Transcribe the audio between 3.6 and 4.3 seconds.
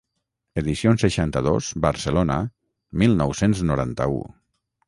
noranta-u.